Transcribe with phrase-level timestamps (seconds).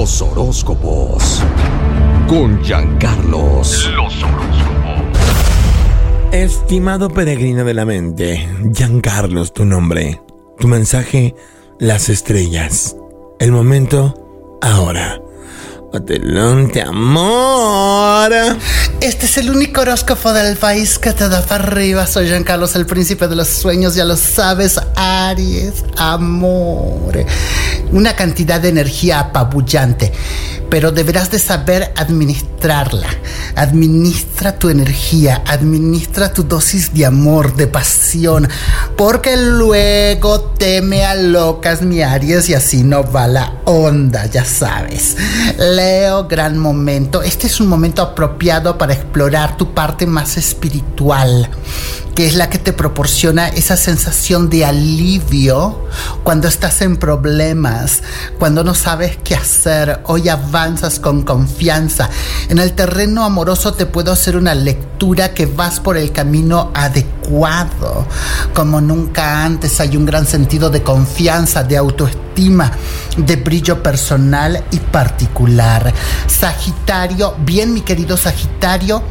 [0.00, 1.42] Los horóscopos.
[2.26, 3.86] Con Giancarlos.
[3.94, 4.96] Los horóscopos.
[6.32, 10.22] Estimado peregrino de la mente, Giancarlos, tu nombre.
[10.58, 11.34] Tu mensaje,
[11.78, 12.96] las estrellas.
[13.40, 15.20] El momento, ahora.
[15.92, 18.32] Adelante, amor.
[19.02, 22.06] Este es el único horóscopo del país que te da para arriba.
[22.06, 23.96] Soy Jean Carlos, el príncipe de los sueños.
[23.96, 27.26] Ya lo sabes, Aries, amor.
[27.92, 30.12] Una cantidad de energía apabullante,
[30.70, 33.08] pero deberás de saber administrarla.
[33.56, 38.48] Administra tu energía, administra tu dosis de amor, de pasión,
[38.96, 45.16] porque luego te me alocas, mi Aries, y así no va la onda, ya sabes.
[45.58, 47.22] Leo, gran momento.
[47.22, 51.50] Este es un momento apropiado para explorar tu parte más espiritual,
[52.20, 55.86] que es la que te proporciona esa sensación de alivio
[56.22, 58.02] cuando estás en problemas,
[58.38, 60.02] cuando no sabes qué hacer.
[60.04, 62.10] Hoy avanzas con confianza.
[62.50, 68.06] En el terreno amoroso te puedo hacer una lectura que vas por el camino adecuado.
[68.52, 72.70] Como nunca antes hay un gran sentido de confianza, de autoestima,
[73.16, 75.94] de brillo personal y particular.
[76.26, 79.02] Sagitario, bien mi querido Sagitario,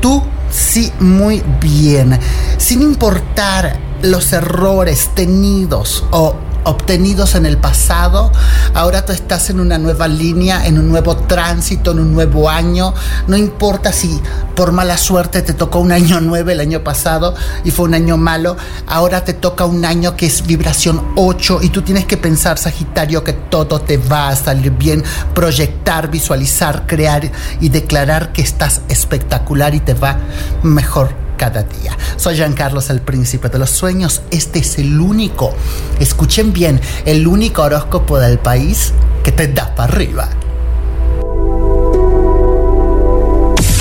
[0.00, 2.18] tú sí muy bien,
[2.58, 8.32] sin importar los errores tenidos o obtenidos en el pasado,
[8.74, 12.94] ahora tú estás en una nueva línea, en un nuevo tránsito, en un nuevo año.
[13.26, 14.20] No importa si
[14.54, 18.16] por mala suerte te tocó un año nueve el año pasado y fue un año
[18.16, 22.58] malo, ahora te toca un año que es vibración 8 y tú tienes que pensar,
[22.58, 25.02] Sagitario, que todo te va a salir bien,
[25.34, 30.18] proyectar, visualizar, crear y declarar que estás espectacular y te va
[30.62, 31.96] mejor cada día.
[32.18, 34.20] Soy Jean Carlos, el príncipe de los sueños.
[34.30, 35.54] Este es el único,
[35.98, 38.92] escuchen bien, el único horóscopo del país
[39.24, 40.28] que te da para arriba.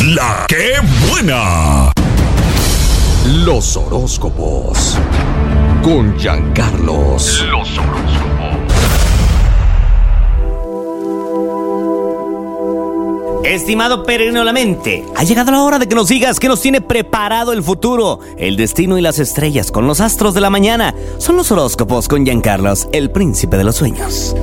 [0.05, 0.75] La que
[1.09, 1.91] buena.
[3.43, 4.97] Los horóscopos.
[5.83, 7.43] Con Giancarlos.
[7.51, 7.88] Los horóscopos.
[13.49, 16.81] Estimado peregrino la mente, ha llegado la hora de que nos digas qué nos tiene
[16.81, 20.93] preparado el futuro, el destino y las estrellas con los astros de la mañana.
[21.17, 24.35] Son los horóscopos con Giancarlos, el príncipe de los sueños.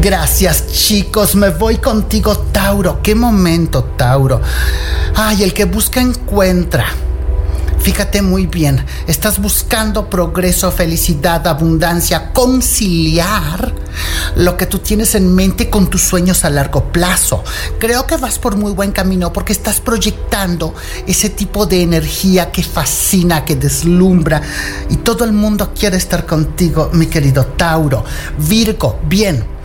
[0.00, 3.00] Gracias chicos, me voy contigo Tauro.
[3.02, 4.40] ¿Qué momento Tauro?
[5.14, 6.86] Ay, el que busca encuentra.
[7.86, 13.72] Fíjate muy bien, estás buscando progreso, felicidad, abundancia, conciliar
[14.34, 17.44] lo que tú tienes en mente con tus sueños a largo plazo.
[17.78, 20.74] Creo que vas por muy buen camino porque estás proyectando
[21.06, 24.42] ese tipo de energía que fascina, que deslumbra
[24.90, 28.04] y todo el mundo quiere estar contigo, mi querido Tauro.
[28.36, 29.55] Virgo, bien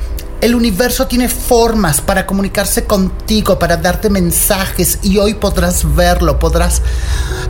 [0.42, 6.82] el universo tiene formas para comunicarse contigo, para darte mensajes y hoy podrás verlo, podrás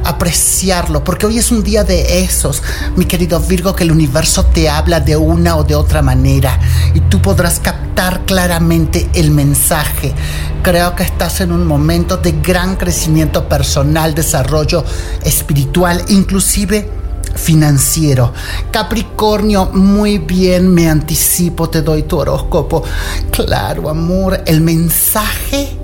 [0.04, 2.62] apreciarlo, porque hoy es un día de esos,
[2.98, 6.60] mi querido Virgo, que el universo te habla de una o de otra manera
[6.94, 10.14] y tú podrás captar claramente el mensaje.
[10.62, 14.84] Creo que estás en un momento de gran crecimiento personal, desarrollo
[15.24, 17.01] espiritual, inclusive
[17.42, 18.34] financiero.
[18.72, 22.84] Capricornio, muy bien, me anticipo, te doy tu horóscopo.
[23.32, 25.78] Claro, amor, el mensaje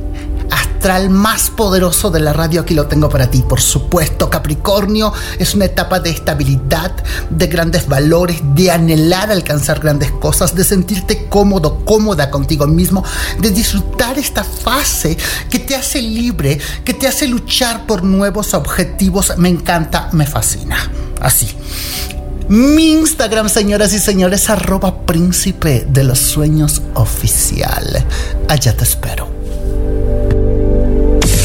[0.50, 3.44] astral más poderoso de la radio aquí lo tengo para ti.
[3.47, 6.91] Por supuesto, Capricornio es una etapa de estabilidad,
[7.29, 13.03] de grandes valores, de anhelar alcanzar grandes cosas, de sentirte cómodo, cómoda contigo mismo,
[13.39, 15.18] de disfrutar esta fase
[15.50, 19.34] que te hace libre, que te hace luchar por nuevos objetivos.
[19.38, 20.78] Me encanta, me fascina.
[21.22, 21.50] Así.
[22.50, 28.06] Mi Instagram, señoras y señores, arroba príncipe de los sueños oficial.
[28.48, 29.28] Allá te espero.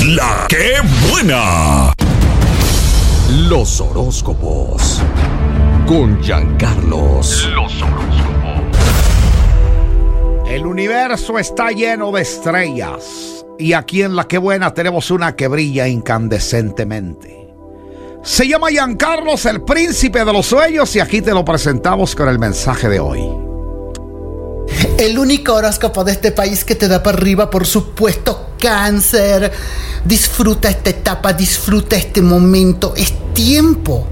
[0.06, 0.74] La que
[1.10, 1.92] buena.
[3.48, 5.00] Los horóscopos.
[5.86, 7.48] Con Giancarlos.
[7.54, 8.32] Los horóscopos.
[10.48, 13.44] El universo está lleno de estrellas.
[13.58, 17.41] Y aquí en La que buena tenemos una que brilla incandescentemente.
[18.22, 22.38] Se llama Giancarlos, el príncipe de los sueños, y aquí te lo presentamos con el
[22.38, 23.20] mensaje de hoy.
[24.96, 29.50] El único horóscopo de este país que te da para arriba, por supuesto, cáncer.
[30.04, 32.94] Disfruta esta etapa, disfruta este momento.
[32.96, 34.06] Es tiempo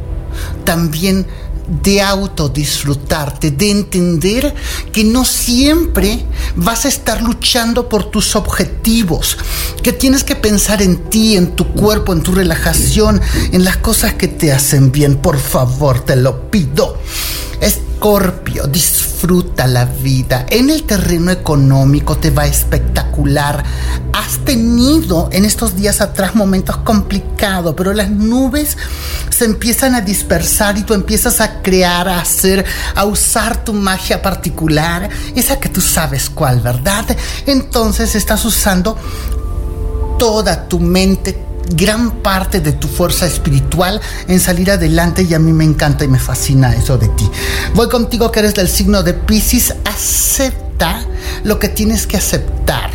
[0.65, 1.27] también
[1.71, 4.55] de autodisfrutarte, de entender
[4.93, 6.25] que no siempre
[6.57, 9.39] vas a estar luchando por tus objetivos,
[9.83, 13.21] que tienes que pensar en ti, en tu cuerpo, en tu relajación,
[13.53, 15.17] en las cosas que te hacen bien.
[15.17, 16.99] Por favor, te lo pido.
[18.01, 20.47] Escorpio, disfruta la vida.
[20.49, 23.63] En el terreno económico te va espectacular.
[24.15, 28.79] Has tenido en estos días atrás momentos complicados, pero las nubes
[29.29, 32.65] se empiezan a dispersar y tú empiezas a crear, a hacer,
[32.95, 37.05] a usar tu magia particular, esa que tú sabes cuál, ¿verdad?
[37.45, 38.97] Entonces estás usando
[40.19, 45.53] toda tu mente, gran parte de tu fuerza espiritual en salir adelante y a mí
[45.53, 47.29] me encanta y me fascina eso de ti.
[47.75, 51.05] Voy contigo que eres del signo de Pisces, acepta
[51.45, 52.91] lo que tienes que aceptar.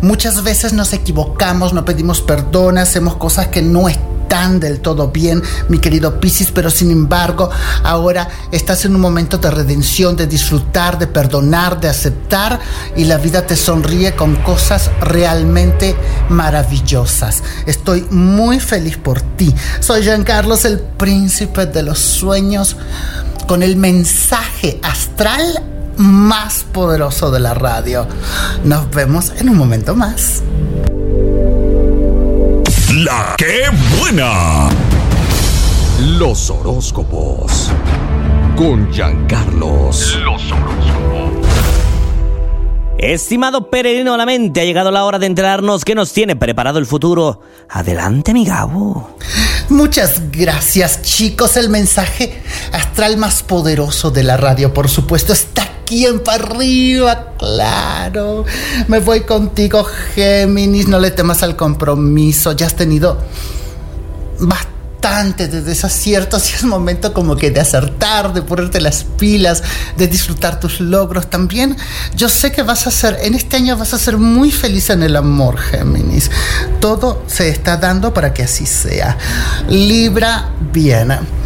[0.00, 5.42] Muchas veces nos equivocamos, no pedimos perdón, hacemos cosas que no están del todo bien,
[5.68, 7.50] mi querido Piscis, pero sin embargo,
[7.84, 12.58] ahora estás en un momento de redención, de disfrutar, de perdonar, de aceptar
[12.96, 15.94] y la vida te sonríe con cosas realmente
[16.30, 17.42] maravillosas.
[17.66, 19.54] Estoy muy feliz por ti.
[19.80, 22.78] Soy Jean Carlos, el príncipe de los sueños,
[23.46, 25.62] con el mensaje astral
[25.98, 28.06] más poderoso de la radio.
[28.64, 30.42] Nos vemos en un momento más.
[33.04, 33.64] La que
[33.98, 34.68] buena.
[36.18, 37.72] Los horóscopos.
[38.54, 40.18] Con Giancarlos.
[40.20, 41.46] Los horóscopos.
[42.98, 46.78] Estimado peregrino a la mente, ha llegado la hora de enterarnos qué nos tiene preparado
[46.78, 47.40] el futuro.
[47.68, 49.16] Adelante, mi Gabo.
[49.68, 51.56] Muchas gracias, chicos.
[51.56, 52.40] El mensaje
[52.70, 58.46] astral más poderoso de la radio, por supuesto, está aquí en para arriba, claro.
[58.88, 59.84] Me voy contigo,
[60.14, 60.88] Géminis.
[60.88, 62.52] No le temas al compromiso.
[62.52, 63.18] Ya has tenido
[64.40, 69.62] bastante de desaciertos y es momento como que de acertar, de ponerte las pilas,
[69.98, 71.76] de disfrutar tus logros también.
[72.16, 75.02] Yo sé que vas a ser, en este año vas a ser muy feliz en
[75.02, 76.30] el amor, Géminis.
[76.80, 79.18] Todo se está dando para que así sea.
[79.68, 81.41] Libra, bien.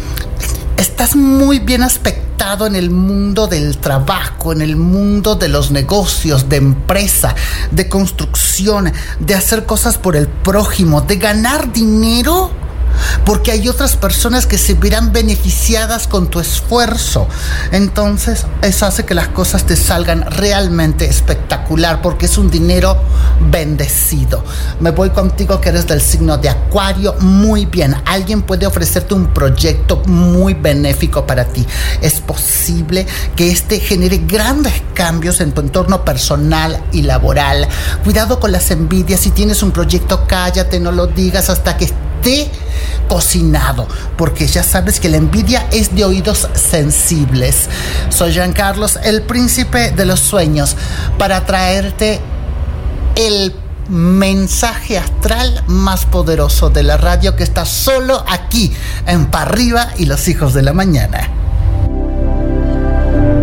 [0.97, 6.49] Estás muy bien aspectado en el mundo del trabajo, en el mundo de los negocios,
[6.49, 7.35] de empresa,
[7.69, 12.49] de construcción, de hacer cosas por el prójimo, de ganar dinero
[13.25, 17.27] porque hay otras personas que se verán beneficiadas con tu esfuerzo.
[17.71, 22.97] Entonces, eso hace que las cosas te salgan realmente espectacular, porque es un dinero
[23.51, 24.43] bendecido.
[24.79, 27.15] Me voy contigo que eres del signo de Acuario.
[27.19, 31.65] Muy bien, alguien puede ofrecerte un proyecto muy benéfico para ti.
[32.01, 33.05] Es posible
[33.35, 37.67] que este genere grandes cambios en tu entorno personal y laboral.
[38.03, 39.21] Cuidado con las envidias.
[39.21, 42.49] Si tienes un proyecto, cállate, no lo digas hasta que esté
[43.07, 43.87] cocinado,
[44.17, 47.69] porque ya sabes que la envidia es de oídos sensibles.
[48.09, 50.75] Soy Jean Carlos, el príncipe de los sueños,
[51.17, 52.19] para traerte
[53.15, 53.55] el
[53.89, 58.73] mensaje astral más poderoso de la radio que está solo aquí
[59.05, 61.36] en Parriba y los hijos de la mañana.